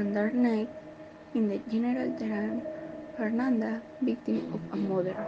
[0.00, 0.68] under night
[1.34, 2.62] in the General Terán
[3.18, 5.26] Fernanda, victim of a murder,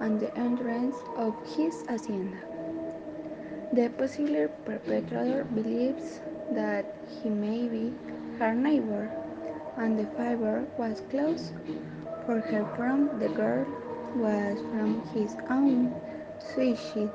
[0.00, 2.40] and the entrance of his hacienda.
[3.72, 6.18] The possible perpetrator believes
[6.50, 6.84] that
[7.22, 7.94] he may be
[8.40, 9.08] her neighbor,
[9.76, 11.52] and the fiber was close
[12.26, 13.64] for her from the girl
[14.16, 15.94] was from his own
[16.52, 17.14] suicide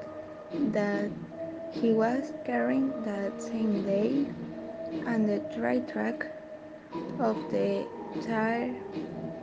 [0.72, 1.10] that
[1.72, 4.28] he was carrying that same day,
[5.06, 6.26] and the dry track
[7.20, 7.88] of the
[8.26, 8.76] tire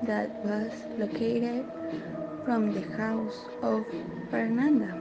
[0.03, 1.67] that was located
[2.45, 3.85] from the house of
[4.31, 4.99] Fernanda.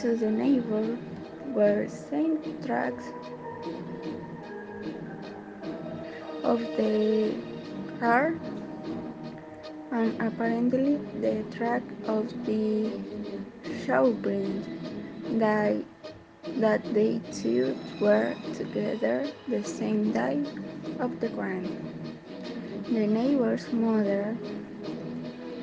[0.00, 0.98] To the neighbor
[1.54, 3.04] were same tracks
[6.42, 7.34] of the
[8.00, 8.34] car
[9.90, 12.90] and apparently the track of the
[13.86, 14.64] showbread
[15.38, 15.76] that,
[16.56, 20.44] that they two were together the same day
[21.00, 21.68] of the crime.
[22.90, 24.36] The neighbor's mother,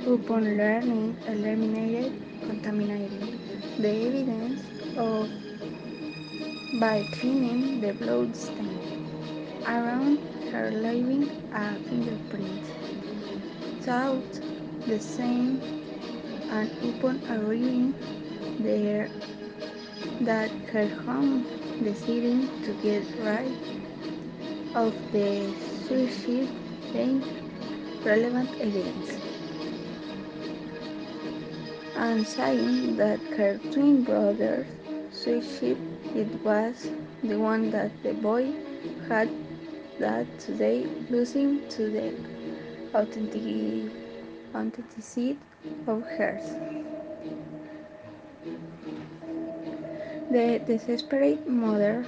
[0.06, 2.14] upon learning, eliminated
[2.46, 3.40] contaminating
[3.80, 4.62] the evidence
[4.98, 5.30] of
[6.80, 8.80] by cleaning the blood stain
[9.68, 10.18] around
[10.52, 12.66] her leaving a fingerprint.
[13.82, 14.40] Thought
[14.88, 15.62] the same
[16.50, 17.94] and upon arriving
[18.60, 19.10] there
[20.26, 21.46] that her home
[21.84, 23.54] deciding to get rid
[24.76, 25.54] of the
[25.88, 26.50] suicide
[26.94, 27.24] being
[28.04, 29.18] relevant evidence
[31.96, 34.68] and saying that her twin brother's
[35.12, 35.78] suicide
[36.16, 36.90] it was
[37.24, 38.52] the one that the boy
[39.08, 39.30] had
[40.00, 42.14] that today losing to the
[42.96, 45.38] authenticity
[45.88, 46.81] of hers.
[50.32, 52.06] The desperate mother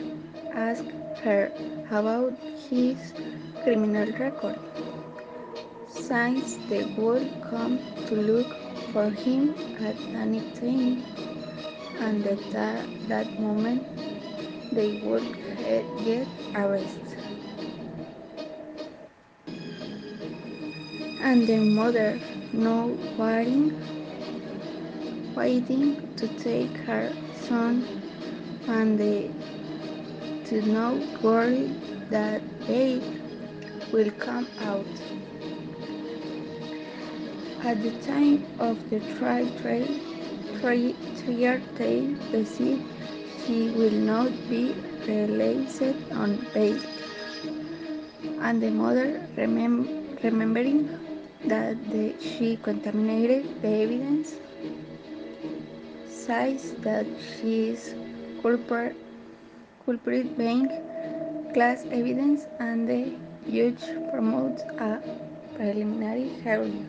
[0.55, 0.91] asked
[1.23, 1.52] her
[1.91, 2.31] about
[2.69, 3.11] his
[3.61, 4.59] criminal record,
[5.89, 8.56] since they would come to look
[8.94, 11.03] for him at any time,
[12.00, 13.84] and at that, that moment
[14.72, 15.28] they would
[16.05, 17.19] get arrested.
[21.22, 22.22] And the mother,
[22.53, 23.72] no waiting,
[25.35, 27.88] waiting to take her son
[28.67, 29.31] and the
[30.45, 31.71] to not worry
[32.09, 33.01] that they
[33.91, 34.85] will come out.
[37.63, 39.88] At the time of the trial, trial
[42.31, 42.81] decide
[43.45, 44.73] she will not be
[45.07, 45.81] released
[46.13, 46.79] on bail.
[48.41, 49.77] And the mother, remem
[50.23, 50.89] remembering
[51.45, 54.35] that the, she contaminated the evidence,
[56.25, 57.95] says that she is
[58.41, 58.95] culprit,
[59.85, 60.67] culprit being
[61.53, 63.01] class evidence and the
[63.50, 65.00] judge promotes a
[65.56, 66.88] preliminary hearing.